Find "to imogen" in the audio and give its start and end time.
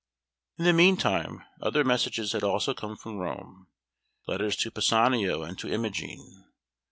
5.59-6.45